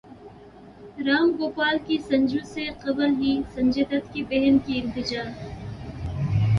رام 1.05 1.27
گوپال 1.39 1.77
کی 1.85 1.97
سنجو 2.07 2.39
سے 2.53 2.65
قبل 2.81 3.09
ہی 3.19 3.31
سنجے 3.53 3.83
دت 3.91 4.13
کی 4.13 4.23
بہن 4.29 4.57
کی 4.65 4.81
التجا 4.81 5.23